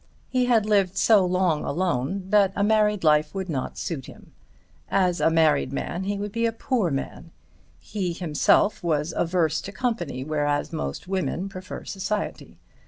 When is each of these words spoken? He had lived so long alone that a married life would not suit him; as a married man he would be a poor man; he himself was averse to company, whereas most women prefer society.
He 0.31 0.45
had 0.45 0.65
lived 0.65 0.97
so 0.97 1.23
long 1.23 1.63
alone 1.63 2.31
that 2.31 2.53
a 2.55 2.63
married 2.63 3.03
life 3.03 3.35
would 3.35 3.49
not 3.49 3.77
suit 3.77 4.07
him; 4.07 4.31
as 4.89 5.21
a 5.21 5.29
married 5.29 5.71
man 5.71 6.05
he 6.05 6.17
would 6.17 6.31
be 6.31 6.47
a 6.47 6.51
poor 6.51 6.89
man; 6.89 7.29
he 7.79 8.11
himself 8.11 8.83
was 8.83 9.13
averse 9.15 9.61
to 9.61 9.71
company, 9.71 10.23
whereas 10.23 10.73
most 10.73 11.07
women 11.07 11.49
prefer 11.49 11.85
society. 11.85 12.57